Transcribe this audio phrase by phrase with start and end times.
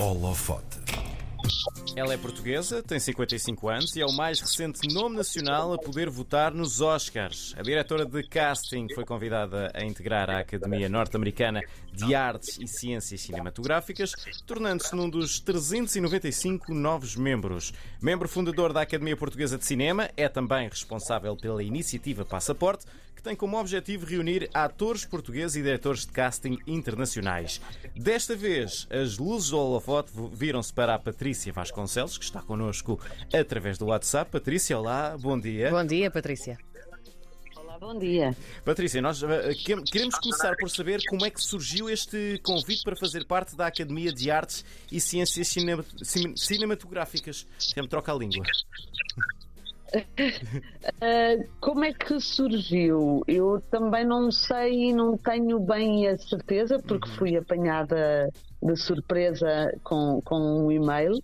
[0.00, 0.80] Holofote.
[1.94, 6.08] Ela é portuguesa, tem 55 anos e é o mais recente nome nacional a poder
[6.08, 7.54] votar nos Oscars.
[7.58, 11.60] A diretora de casting foi convidada a integrar a Academia Norte-Americana
[11.92, 14.14] de Artes e Ciências Cinematográficas,
[14.46, 17.74] tornando-se num dos 395 novos membros.
[18.00, 22.86] Membro fundador da Academia Portuguesa de Cinema, é também responsável pela iniciativa Passaporte,
[23.20, 27.60] que tem como objetivo reunir atores portugueses e diretores de casting internacionais.
[27.94, 32.98] Desta vez, as luzes do holofote viram-se para a Patrícia Vasconcelos, que está connosco
[33.32, 34.30] através do WhatsApp.
[34.30, 35.70] Patrícia, olá, bom dia.
[35.70, 36.56] Bom dia, Patrícia.
[37.56, 38.34] Olá, bom dia.
[38.64, 42.96] Patrícia, nós eh, que- queremos começar por saber como é que surgiu este convite para
[42.96, 47.46] fazer parte da Academia de Artes e Ciências Cinema- Cine- Cinematográficas.
[47.58, 48.46] Sempre troca a língua.
[51.02, 53.22] Ah, como é que surgiu?
[53.26, 58.30] Eu também não sei e não tenho bem a certeza, porque fui apanhada
[58.62, 60.36] de surpresa com, com
[60.66, 61.20] um e-mail,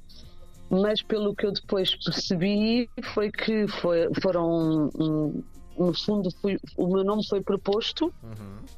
[0.71, 4.91] mas pelo que eu depois percebi foi que foi- foram.
[5.79, 8.13] no fundo, fui- o meu nome foi proposto,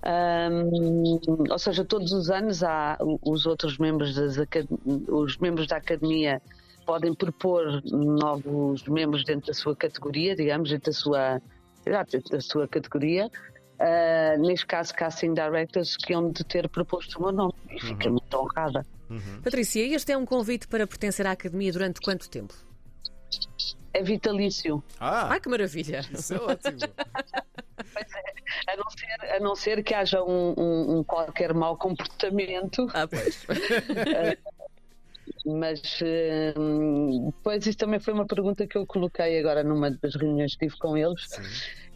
[0.04, 1.18] Hum,
[1.50, 4.36] ou seja, todos os anos há os outros membros, das,
[5.08, 6.40] os membros da academia
[6.88, 11.42] podem propor novos membros dentro da sua categoria, digamos, dentro da sua,
[11.84, 13.30] exato, dentro da sua categoria.
[13.78, 17.52] Ah, neste caso, Casting Directors, que hão de ter proposto o meu nome.
[17.70, 18.86] E fiquei muito honrada.
[19.44, 22.54] Patrícia, este é um convite para pertencer à Academia durante quanto tempo?
[23.92, 24.82] É vitalício.
[24.98, 26.00] Ah, Ai, que maravilha!
[26.10, 26.78] isso é ótimo.
[28.66, 33.06] A não ser, a não ser que haja um, um- um qualquer mau comportamento, Ah,
[33.06, 33.44] pois.
[35.46, 35.80] mas
[36.56, 40.66] hum, depois isso também foi uma pergunta que eu coloquei agora numa das reuniões que
[40.66, 41.28] tive com eles.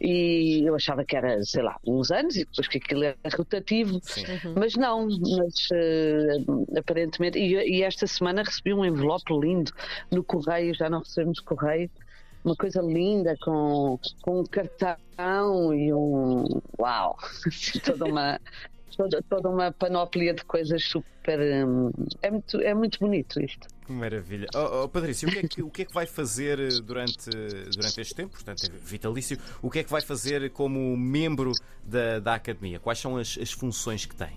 [0.01, 3.99] E eu achava que era, sei lá, uns anos e depois que aquilo era rotativo,
[4.03, 4.23] Sim.
[4.57, 9.71] mas não, mas eh, aparentemente, e, e esta semana recebi um envelope lindo
[10.11, 11.89] no correio, já não recebemos correio,
[12.43, 14.97] uma coisa linda com, com um cartão
[15.73, 16.43] e um
[16.77, 17.17] uau,
[17.85, 18.39] toda uma
[18.95, 23.67] toda, toda uma panóplia de coisas super hum, é muito, é muito bonito isto.
[23.85, 24.47] Que maravilha.
[24.55, 27.29] Oh, oh, Patrícia, o que, é que, o que é que vai fazer eh, durante,
[27.29, 28.31] durante este tempo?
[28.31, 29.37] Portanto, é vitalício.
[29.61, 31.51] O que é que vai fazer como membro
[31.83, 32.79] da, da Academia?
[32.79, 34.31] Quais são as, as funções que tem?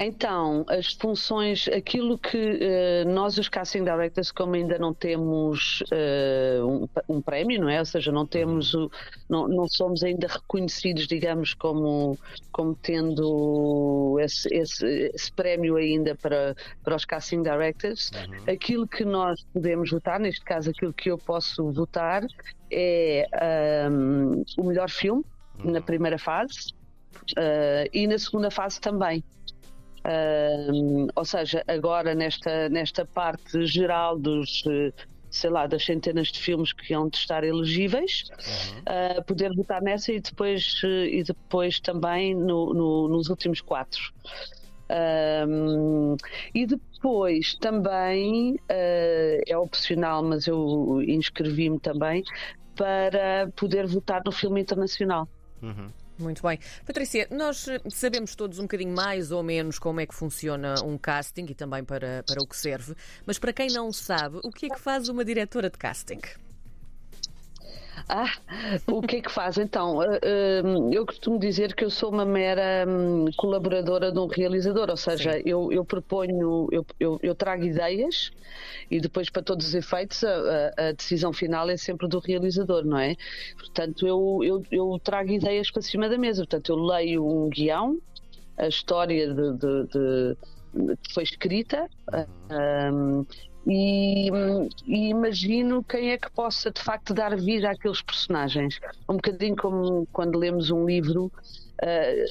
[0.00, 6.60] Então, as funções, aquilo que eh, nós, os casting directors, como ainda não temos eh,
[6.62, 7.80] um, um prémio, não é?
[7.80, 8.88] Ou seja, não temos o,
[9.28, 12.16] não, não somos ainda reconhecidos, digamos, como,
[12.52, 16.54] como tendo esse, esse, esse prémio ainda para,
[16.84, 18.12] para os casting directors.
[18.46, 22.24] Aquilo que nós podemos votar, neste caso, aquilo que eu posso votar
[22.70, 25.24] é ahm, o melhor filme
[25.64, 26.72] na primeira fase.
[27.36, 29.24] ah, e na segunda fase também.
[31.14, 34.92] Ou seja, agora nesta, nesta parte geral dos, eh,
[35.30, 38.24] sei lá, das centenas de filmes que de estar elegíveis,
[38.86, 44.00] ah, poder votar nessa e depois, eh, e depois também no- no- nos últimos quatro.
[44.90, 46.16] Ahm,
[46.54, 52.22] e depois também eh, é opcional, mas eu inscrevi-me também
[52.74, 55.28] para poder votar no filme internacional.
[55.62, 55.90] Uhum.
[56.18, 56.58] Muito bem.
[56.84, 60.98] Patrícia, nós eh, sabemos todos um bocadinho mais ou menos como é que funciona um
[60.98, 64.66] casting e também para, para o que serve, mas para quem não sabe, o que
[64.66, 66.20] é que faz uma diretora de casting?
[68.08, 68.30] Ah,
[68.86, 70.00] o que é que faz então?
[70.00, 74.88] Ah, ah, eu costumo dizer que eu sou uma mera hum, colaboradora de um realizador,
[74.88, 78.30] ou seja, eu, eu proponho, eu, eu, eu trago ideias
[78.90, 82.98] e depois, para todos os efeitos, a, a- decisão final é sempre do realizador, não
[82.98, 83.14] é?
[83.58, 84.40] Portanto, eu,
[84.70, 87.98] eu, trago ideias para cima da mesa, portanto, eu leio um guião,
[88.56, 90.36] a história de, de- de-
[91.02, 91.86] que foi escrita.
[92.92, 93.24] hum,
[93.68, 94.30] e,
[94.86, 98.80] e imagino quem é que possa de facto dar vida àqueles personagens.
[99.08, 101.30] Um bocadinho como quando lemos um livro,
[101.82, 102.24] eh,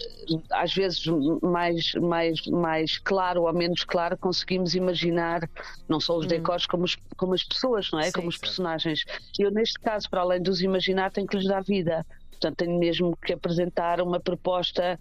[0.52, 1.06] às vezes
[1.42, 5.42] mais, mais, mais claro ou menos claro, conseguimos imaginar
[5.88, 8.06] não só os decors como, os- como as pessoas, não é?
[8.06, 9.06] Sim, como os personagens.
[9.38, 12.06] Eu, neste caso, para além de os imaginar, tenho que lhes dar vida.
[12.32, 15.00] Portanto, tenho mesmo que apresentar uma proposta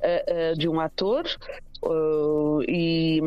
[0.00, 1.24] eh, eh, de um ator
[1.82, 3.20] uh, e,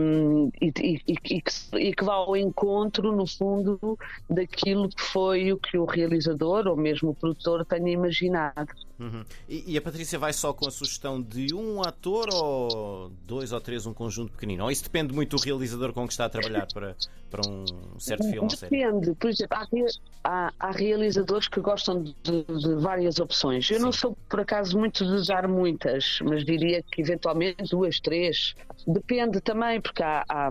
[0.61, 1.43] e, e- que,
[1.77, 3.97] e que vá ao encontro, no fundo,
[4.29, 8.73] daquilo que foi o que o realizador ou mesmo o produtor tenha imaginado.
[9.01, 9.25] Uhum.
[9.49, 13.59] E, e, a Patrícia vai só com a sugestão de um ator ou dois ou
[13.59, 14.63] três, um conjunto pequenino?
[14.63, 16.95] Ou isso depende muito do realizador com que está a trabalhar para,
[17.31, 18.77] para um certo filme ou série?
[18.77, 19.15] Depende.
[19.15, 19.67] Por exemplo, há,
[20.23, 22.13] há, há, realizadores que gostam de,
[22.43, 23.67] de várias opções.
[23.71, 23.85] Eu Sim.
[23.85, 28.55] não sou, por acaso, muito de dar muitas, mas diria que eventualmente duas, três.
[28.85, 30.49] Depende também, porque há, há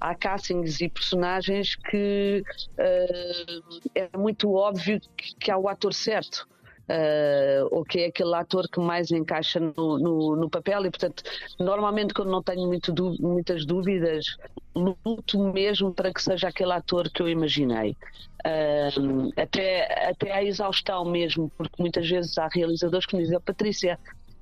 [0.00, 2.42] há castings e personagens que
[2.78, 6.48] uh, é muito óbvio que, que há o ator certo
[6.90, 11.22] uh, ou que é aquele ator que mais encaixa no, no, no papel e, portanto,
[11.58, 14.36] normalmente quando não tenho muito, muitas dúvidas,
[14.74, 17.96] luto mesmo para que seja aquele ator que eu imaginei.
[18.44, 23.40] Uh, até, até à exaustão mesmo, porque muitas vezes há realizadores que me dizem, oh,
[23.40, 23.98] Patrícia,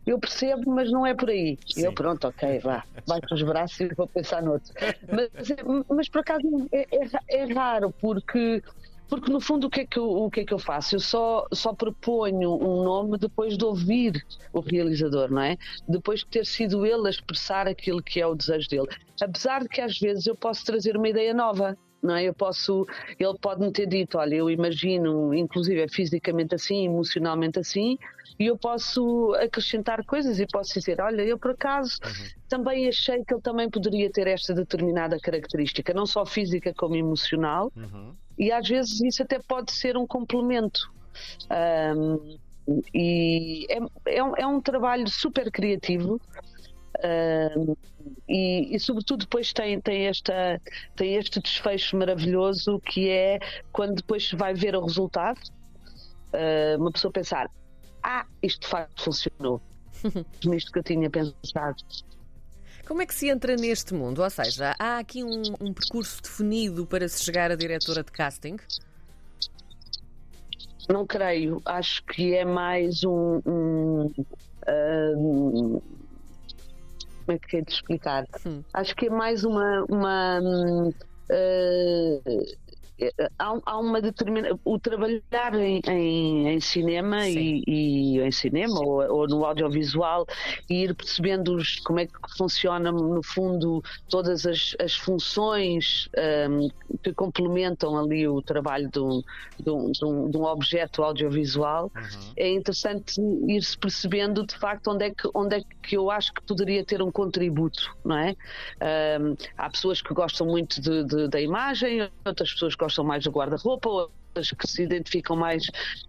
[0.07, 1.59] eu percebo, mas não é por aí.
[1.67, 1.85] Sim.
[1.85, 4.73] Eu, pronto, ok, vá, vai para os braços e vou pensar noutro.
[5.11, 8.63] Mas, mas por acaso é, é, é raro, porque
[9.09, 10.97] porque no fundo o que é que eu, o que é que eu faço?
[10.97, 15.57] Eu só, só proponho um nome depois de ouvir o realizador, não é?
[15.89, 18.89] Depois de ter sido ele a expressar aquilo que é o desejo dele.
[19.21, 21.77] Apesar de que às vezes eu posso trazer uma ideia nova.
[22.01, 22.23] Não é?
[22.23, 22.87] Eu posso,
[23.19, 27.99] ele pode me ter dito, olha, eu imagino, inclusive é fisicamente assim, emocionalmente assim,
[28.39, 32.27] e eu posso acrescentar coisas e posso dizer, olha, eu por acaso uhum.
[32.49, 37.73] também achei que ele também poderia ter esta determinada característica, não só física como emocional,
[37.75, 38.15] uhum.
[38.39, 40.93] E às vezes isso até pode ser um complemento.
[41.51, 42.39] Um,
[42.95, 46.21] e é, é, um, é um trabalho super criativo.
[47.57, 47.77] Um,
[48.29, 50.61] e, e, sobretudo depois tem, tem, esta,
[50.97, 53.39] tem este desfecho maravilhoso que é
[53.73, 55.41] quando depois vai ver o resultado,
[56.33, 57.51] uh, uma pessoa pensar,
[58.03, 59.61] ah, isto de facto funcionou.
[60.45, 61.83] Nisto que eu tinha pensado.
[62.87, 64.23] Como é que se entra neste mundo?
[64.23, 68.57] Ou seja, há aqui um, um percurso definido para se chegar a diretora de casting?
[70.89, 71.61] Não creio.
[71.67, 73.43] Acho que é mais um.
[73.45, 74.13] um
[74.67, 75.83] uh,
[77.27, 78.25] como é que é de explicar?
[78.47, 78.63] Hum.
[78.73, 79.85] Acho que é mais uma.
[79.89, 80.95] uma uh,
[83.39, 84.59] há, há uma determinada.
[84.65, 90.27] O trabalhar em, em, em cinema e, e, em cinema ou, ou, no audiovisual
[90.69, 96.09] e ir percebendo os, como é que funciona, no fundo, todas as, as funções
[96.51, 96.69] um,
[97.03, 99.23] que complementam ali o trabalho de um,
[99.59, 102.33] de um, de um, de um objeto audiovisual, uhum.
[102.37, 106.43] é interessante ir-se percebendo de facto onde é, que, onde é que eu acho que
[106.43, 108.35] poderia ter um contributo, não é?
[109.21, 113.23] Um, há pessoas que gostam muito de, de, da imagem, outras pessoas gostam gostam mais
[113.23, 115.67] do guarda-roupa, outras que se identificam mais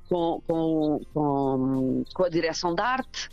[0.08, 3.30] com, com, com, com a direção de arte.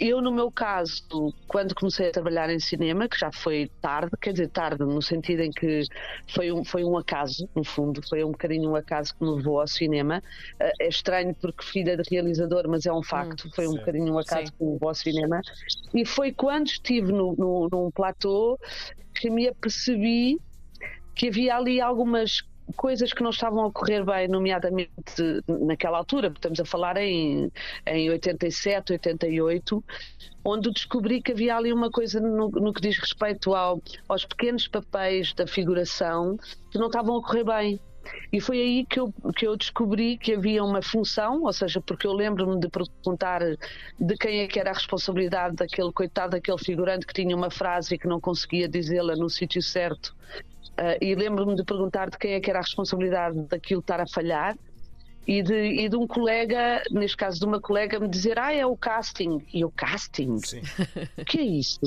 [0.00, 1.02] Eu, no meu caso,
[1.48, 5.40] quando comecei a trabalhar em cinema, que já foi tarde, quer dizer, tarde no sentido
[5.40, 5.82] em que
[6.28, 9.60] foi um, foi um acaso, no fundo, foi um bocadinho um acaso que me levou
[9.60, 10.22] ao cinema.
[10.60, 13.78] Eh, é estranho porque filha de realizador, mas é um facto, hum, foi um sim.
[13.78, 14.52] bocadinho um acaso sim.
[14.56, 15.40] que me levou ao cinema.
[15.92, 18.56] E foi quando estive no, no, num platô
[19.16, 20.38] que me apercebi
[21.16, 22.42] que havia ali algumas
[22.76, 24.90] coisas que não estavam a correr bem, nomeadamente
[25.46, 27.50] naquela altura, estamos a falar em,
[27.86, 29.84] em 87, 88,
[30.44, 34.68] onde descobri que havia ali uma coisa no, no que diz respeito ao, aos pequenos
[34.68, 36.36] papéis da figuração
[36.70, 37.80] que não estavam a correr bem.
[38.32, 42.06] E foi aí que eu, que eu descobri que havia uma função, ou seja, porque
[42.06, 43.40] eu lembro-me de perguntar
[43.98, 47.94] de quem é que era a responsabilidade daquele coitado, daquele figurante que tinha uma frase
[47.94, 50.16] e que não conseguia dizê-la no sítio certo
[50.78, 54.06] Uh, e lembro-me de perguntar de quem é que era a responsabilidade daquilo estar a
[54.06, 54.56] falhar
[55.28, 58.64] e de, e de um colega, neste caso de uma colega, me dizer: Ah, é
[58.64, 59.44] o casting.
[59.52, 60.38] E o casting?
[60.38, 60.62] Sim.
[61.18, 61.80] O que é isso?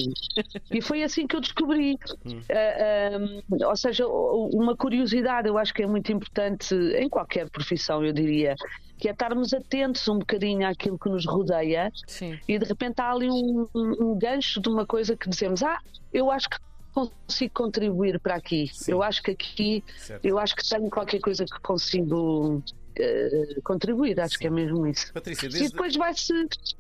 [0.70, 1.98] e foi assim que eu descobri.
[2.24, 2.38] Hum.
[2.38, 7.50] Uh, ah, um, ou seja, uma curiosidade, eu acho que é muito importante em qualquer
[7.50, 8.56] profissão, eu diria
[9.00, 12.38] que é estarmos atentos um bocadinho àquilo que nos rodeia Sim.
[12.48, 15.80] e de repente há ali um, um, gancho de uma coisa que dizemos, ah,
[16.14, 16.58] eu acho que
[16.94, 18.70] consigo contribuir para aqui.
[18.74, 18.92] Sim.
[18.92, 20.26] Eu acho que aqui, certo.
[20.26, 24.20] eu acho que tenho qualquer coisa que consigo uh, contribuir.
[24.20, 24.40] Acho Sim.
[24.40, 25.12] que é mesmo isso.
[25.14, 25.68] Patrícia, desde...
[25.68, 26.34] E depois vai-se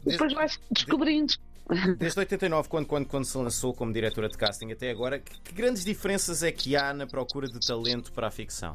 [0.06, 1.34] depois vai descobrindo.
[1.98, 5.53] Desde 89, quando, quando, quando se lançou como diretora de casting até agora, que, que
[5.53, 8.74] grandes diferenças é que há na procura de talento para a ficção?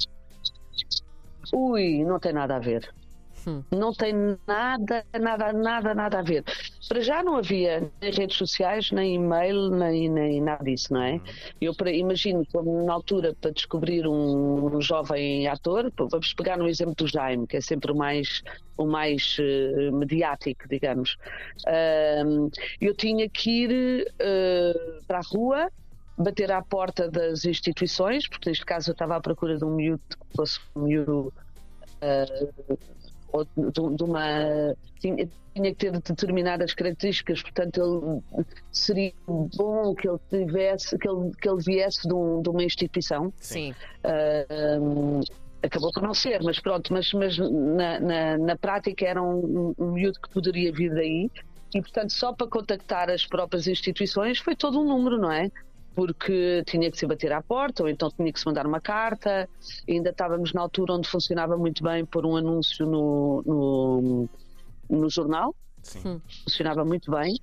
[1.53, 2.91] Ui, não tem nada a ver.
[3.47, 3.63] Hum.
[3.71, 4.13] Não tem
[4.47, 6.45] nada, nada, nada, nada a ver.
[6.89, 11.15] Para já não havia nem redes sociais, nem e-mail, nem, nem nada disso, não é?
[11.15, 11.21] Hum.
[11.61, 16.69] Eu para, imagino que na altura para descobrir um, um, jovem ator, vamos pegar no
[16.69, 18.43] exemplo do Jaime, que é sempre o mais,
[18.77, 21.17] o mais uh, mediático, digamos.
[21.67, 25.71] Uh, eu tinha que ir uh, para a rua
[26.19, 30.03] bater à porta das instituições, porque neste caso eu estava à procura de um miúdo
[30.09, 31.33] que fosse um miúdo
[32.01, 32.79] uh,
[33.33, 40.09] ou de, de uma tinha, tinha, que ter determinadas características, portanto ele seria bom que
[40.09, 43.33] ele tivesse que ele, que ele viesse de, um, de uma instituição.
[43.39, 43.75] Sim.
[44.05, 45.21] Uh, um,
[45.63, 49.93] acabou por não ser, mas pronto, mas, mas na, na, na prática era um, um
[49.93, 51.31] miúdo que poderia vir daí
[51.75, 55.51] e portanto só para contactar as próprias instituições foi todo um número, não é?
[55.97, 59.49] Porque tinha que se bater à porta, ou então tinha que se mandar uma carta.
[59.89, 64.29] Ainda estávamos na altura onde funcionava muito bem pôr um anúncio no, no,
[64.91, 65.57] no jornal.
[65.83, 66.21] Sim.
[66.45, 67.37] Funcionava muito bem.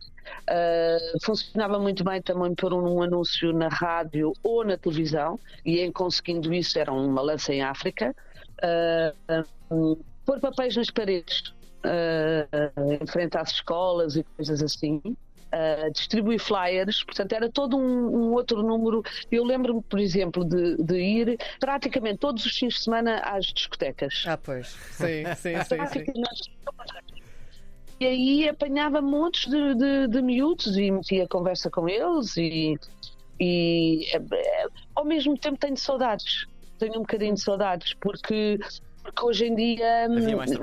[0.44, 5.80] Uh, funcionava muito bem também pôr um, um, anúncio na rádio ou na televisão, e
[5.80, 8.16] em conseguindo isso era uma lança em África.
[8.62, 11.50] Uh, uh, pôr papéis nas paredes,
[11.84, 15.02] uh, em frente às escolas e coisas assim
[15.54, 19.04] uh, distribuir flyers, portanto era todo um, um outro número.
[19.32, 24.24] Eu lembro-me, por exemplo, de, de, ir praticamente todos os fins de semana às discotecas.
[24.28, 25.88] Ah, pois, sim, sim, sim.
[25.88, 26.06] sim.
[28.00, 32.78] E aí apanhava montes de, de, de miúdos e metia conversa com eles e,
[33.40, 36.46] e eh, ao mesmo tempo tenho saudades.
[36.80, 38.60] Tenho um bocadinho de saudades, porque,
[39.02, 40.08] porque hoje em dia,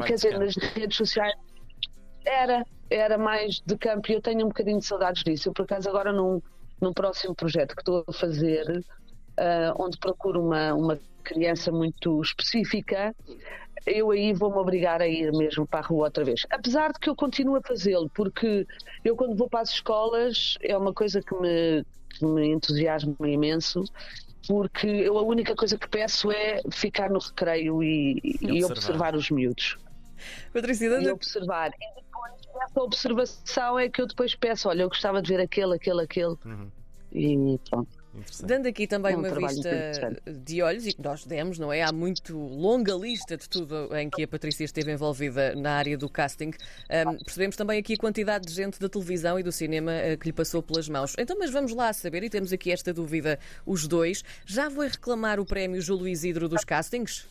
[0.04, 1.34] quer dizer, nas redes sociais
[2.30, 5.48] era, era mais de campo e eu tenho um bocadinho de saudades disso.
[5.48, 6.40] Eu, por acaso, agora num,
[6.80, 8.84] num próximo projeto que estou a fazer,
[9.38, 13.14] uh, onde procuro uma, uma criança muito específica,
[13.86, 16.46] eu aí vou-me obrigar a ir mesmo para a rua outra vez.
[16.50, 18.66] Apesar de que eu continuo a fazê-lo, porque
[19.04, 23.84] eu quando vou para as escolas é uma coisa que me, que me entusiasma imenso,
[24.46, 28.54] porque eu a única coisa que peço é ficar no recreio e, e, observar.
[28.54, 29.78] e observar os miúdos.
[30.52, 31.70] Patrícia, e observar.
[32.28, 36.02] E dessa observação é que eu depois peço, olha, eu gostava de ver aquele, aquele,
[36.02, 36.36] aquele.
[36.44, 36.70] Uhum.
[37.12, 37.99] E pronto.
[38.42, 41.82] Dando aqui também é um uma vista de olhos, e que nós demos, não é?
[41.82, 46.08] Há muito longa lista de tudo em que a Patrícia esteve envolvida na área do
[46.08, 46.50] casting.
[47.06, 50.26] Um, percebemos também aqui a quantidade de gente da televisão e do cinema uh, que
[50.26, 51.14] lhe passou pelas mãos.
[51.18, 54.24] Então, mas vamos lá saber, e temos aqui esta dúvida, os dois.
[54.44, 57.28] Já foi reclamar o prémio Júlio Isidro dos castings?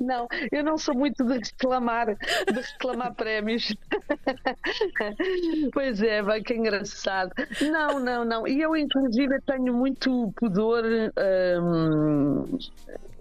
[0.00, 3.72] não, eu não sou muito de reclamar, de reclamar prémios.
[5.72, 6.95] pois é, bem que engraçado
[7.70, 8.46] Não, não, não.
[8.46, 10.84] E eu, inclusive, tenho muito pudor.
[10.84, 12.58] Hum,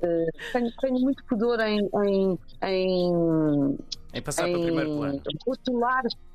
[0.02, 1.80] eh, tenho, tenho, muito pudor em.
[2.06, 3.78] em, em,
[4.14, 5.22] em passar em, para o primeiro plano.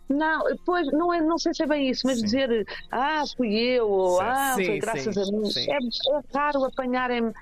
[0.09, 2.25] Não, pois, não, é, não sei se é bem isso, mas sim.
[2.25, 4.29] dizer ah, fui eu, ou certo.
[4.29, 5.51] ah, sim, foi graças sim, a mim.
[5.57, 7.33] É, é raro apanharem-me a,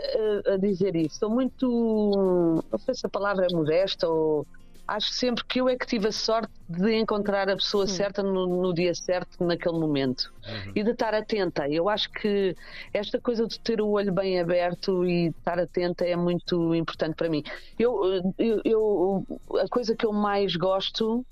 [0.00, 1.14] eh, a dizer isso.
[1.14, 2.64] Estou muito.
[2.72, 4.46] Não sei se a palavra é modesta ou
[4.86, 7.94] acho sempre que eu é que tive a sorte de encontrar a pessoa Sim.
[7.94, 10.32] certa no, no, dia certo, naquele momento.
[10.46, 10.72] Uhum.
[10.74, 11.68] E de estar atenta.
[11.68, 12.54] Eu acho que
[12.92, 17.28] esta coisa de ter o olho bem aberto e estar atenta é muito importante para
[17.28, 17.42] mim.
[17.78, 19.26] Eu, eu, eu
[19.60, 21.24] a coisa que eu mais gosto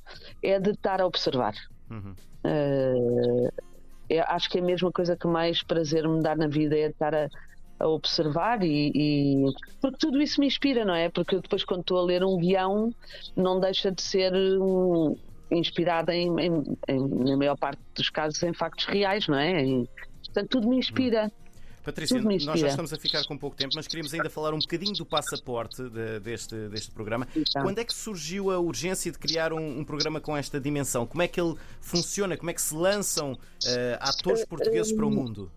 [0.42, 1.54] é de estar a observar.
[1.90, 2.14] Uhum.
[2.44, 3.52] Uh,
[4.28, 7.14] acho que é a mesma coisa que mais prazer me dá na vida é estar
[7.14, 7.28] a
[7.82, 9.44] a observar e, e,
[9.80, 11.08] porque tudo isso me inspira, não é?
[11.08, 12.94] Porque depois quando estou a ler um guião
[13.36, 15.16] não deixa de ser um,
[15.50, 19.64] inspirada em, em, em, na maior parte dos casos em factos reais, não é?
[19.64, 19.88] E,
[20.24, 21.30] portanto, tudo me inspira.
[21.84, 24.94] Patrícia, nós já estamos a ficar com pouco tempo, mas queríamos ainda falar um bocadinho
[24.94, 27.26] do passaporte de, deste, deste programa.
[27.34, 27.62] Então.
[27.62, 31.04] Quando é que surgiu a urgência de criar um, um, programa com esta dimensão?
[31.04, 32.36] Como é que ele funciona?
[32.36, 33.38] Como é que se lançam uh,
[33.98, 35.50] atores portugueses para o mundo?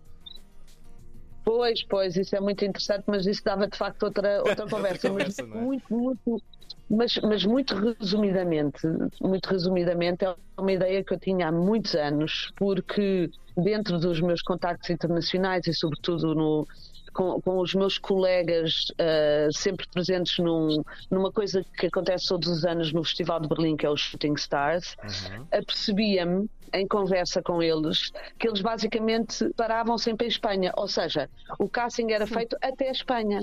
[1.46, 5.06] Pois, pois, isso é muito interessante, mas isso dava de facto outra, outra conversa.
[5.06, 5.60] outra conversa mas, é?
[5.64, 6.42] muito, muito,
[6.90, 8.80] mas, mas muito resumidamente,
[9.20, 14.42] muito resumidamente, é uma ideia que eu tinha há muitos anos, porque dentro dos meus
[14.42, 16.66] contactos internacionais e sobretudo no,
[17.16, 22.64] com, com os meus colegas uh, sempre presentes num, numa coisa que acontece todos os
[22.66, 25.46] anos no Festival de Berlim, que é o Shooting Stars, uhum.
[25.50, 31.68] apercebia-me em conversa com eles que eles basicamente paravam sempre em Espanha, ou seja, o
[31.68, 33.40] casting era feito até a Espanha.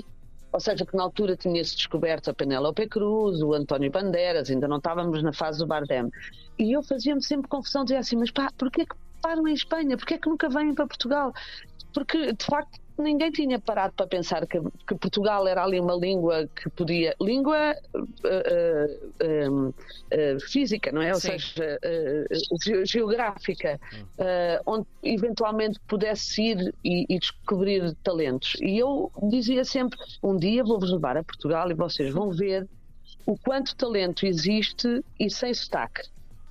[0.52, 4.76] Ou seja, que na altura tinha-se descoberto a Penélope Cruz, o António Bandeiras, ainda não
[4.76, 6.08] estávamos na fase do Bardem.
[6.56, 9.96] E eu fazia-me sempre confusão, dizia assim, mas pá, porquê que param em Espanha?
[9.96, 11.32] Porquê que nunca vêm para Portugal?
[11.94, 16.48] Porque, de facto, ninguém tinha parado para pensar que, que, Portugal era ali uma língua
[16.48, 17.14] que podia.
[17.20, 21.14] língua uh, uh, uh, física, não é?
[21.14, 21.38] Ou Sim.
[21.38, 21.78] seja,
[22.62, 24.04] ge geográfica, hum.
[24.66, 28.56] onde eventualmente pudesse ir e, e, descobrir talentos.
[28.60, 32.68] E eu dizia sempre: um dia vou-vos levar a Portugal e vocês vão ver
[33.26, 36.02] o quanto talento existe e sem sotaque.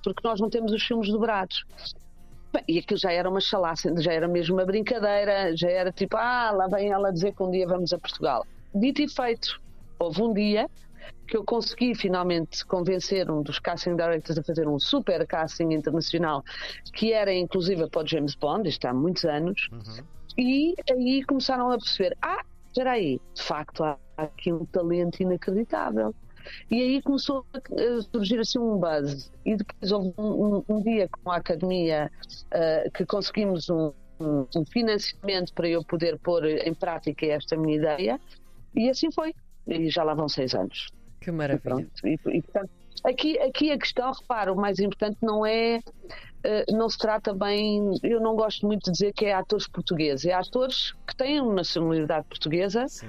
[0.02, 1.64] Porque nós não temos os filmes dobrados.
[2.66, 6.50] E aquilo já era uma chalaça, já era mesmo uma brincadeira, já era tipo, ah,
[6.50, 8.46] lá vem ela dizer que um dia vamos a Portugal.
[8.74, 9.60] Dito e feito.
[9.98, 10.68] houve um dia
[11.26, 16.44] que eu consegui finalmente convencer um dos casting directors a fazer um super casting internacional,
[16.92, 20.04] que era inclusive para o James Bond, isto há muitos anos, uhum.
[20.36, 26.14] e aí começaram a perceber: ah, espera aí, de facto há aqui um talento inacreditável.
[26.70, 29.30] E aí começou a surgir assim um buzz.
[29.44, 32.10] E depois houve um, um, um dia com a academia
[32.46, 38.20] uh, que conseguimos um, um, financiamento para eu poder pôr em prática esta minha ideia,
[38.74, 39.34] e assim foi.
[39.66, 40.88] E já lá vão seis anos.
[41.20, 41.86] Que maravilha.
[42.04, 42.70] E, e, e, portanto,
[43.02, 45.80] aqui, aqui a questão, repara, o mais importante não é.
[46.44, 50.26] Uh, não se trata bem, eu não gosto muito de dizer que é atores portugueses,
[50.26, 53.08] é atores que têm nacionalidade portuguesa, Sim.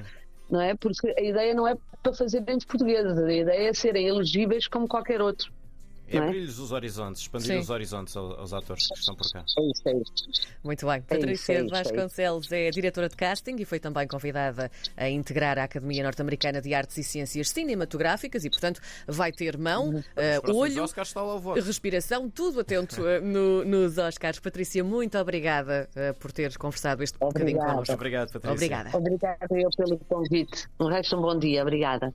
[0.49, 0.75] Não é?
[0.75, 4.87] Porque a ideia não é para fazer dentes portugueses, a ideia é serem elegíveis como
[4.87, 5.51] qualquer outro.
[6.07, 7.59] É abrir-lhes os horizontes, expandir Sim.
[7.59, 9.43] os horizontes aos, aos, atores que estão por cá.
[9.57, 10.47] É isso, é isso.
[10.63, 10.95] Muito bem.
[10.95, 15.57] É Patrícia é é Vasconcelos é diretora de casting e foi também convidada a integrar
[15.57, 19.99] a Academia Norte-Americana de Artes e Ciências Cinematográficas e, portanto, vai ter mão, uhum.
[19.99, 20.85] uh, olho,
[21.55, 24.39] respiração, tudo atento uh, no, nos Oscars.
[24.39, 27.39] Patrícia, muito obrigada uh, por teres conversado este Obrigada.
[27.39, 27.93] bocadinho connosco.
[27.93, 28.53] Obrigado, Patrícia.
[28.53, 28.97] Obrigada.
[28.97, 30.67] Obrigada eu pelo convite.
[30.79, 31.61] Um resto um bom dia.
[31.61, 32.13] Obrigada.